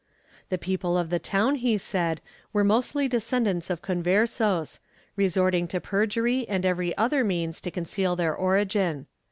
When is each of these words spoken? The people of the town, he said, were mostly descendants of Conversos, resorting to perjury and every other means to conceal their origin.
The 0.49 0.57
people 0.57 0.97
of 0.97 1.11
the 1.11 1.19
town, 1.19 1.53
he 1.57 1.77
said, 1.77 2.21
were 2.53 2.63
mostly 2.63 3.07
descendants 3.07 3.69
of 3.69 3.83
Conversos, 3.83 4.79
resorting 5.15 5.67
to 5.67 5.79
perjury 5.79 6.43
and 6.49 6.65
every 6.65 6.97
other 6.97 7.23
means 7.23 7.61
to 7.61 7.69
conceal 7.69 8.15
their 8.15 8.33
origin. 8.35 9.05